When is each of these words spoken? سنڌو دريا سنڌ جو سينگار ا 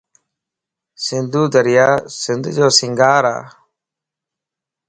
سنڌو 1.05 1.43
دريا 1.53 1.87
سنڌ 2.21 2.43
جو 2.57 2.67
سينگار 2.77 3.23
ا 3.35 3.37